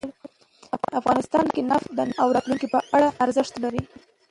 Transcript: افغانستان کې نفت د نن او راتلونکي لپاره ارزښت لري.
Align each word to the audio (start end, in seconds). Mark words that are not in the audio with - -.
افغانستان 0.99 1.45
کې 1.53 1.61
نفت 1.71 1.87
د 1.97 1.99
نن 2.07 2.11
او 2.21 2.27
راتلونکي 2.35 2.65
لپاره 2.75 3.07
ارزښت 3.23 3.53
لري. 3.63 3.81